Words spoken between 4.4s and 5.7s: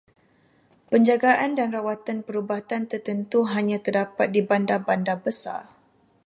bandar-bandar besar.